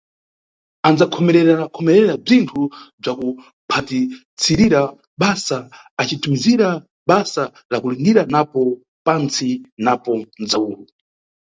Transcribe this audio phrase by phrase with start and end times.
[0.87, 2.61] Anʼdzakhomererakhomerera bzwinthu
[3.01, 4.81] bzwa kuphatirisira
[5.21, 5.57] basa,
[6.01, 6.67] acithumizira
[7.09, 8.59] basa la kulindira, napo
[9.05, 9.47] pantsi
[9.85, 10.11] napo
[10.41, 10.83] mʼdzawulu.